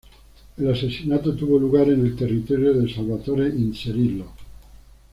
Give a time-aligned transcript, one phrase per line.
[0.57, 4.29] El asesinato tuvo lugar en el territorio de Salvatore Inzerillo.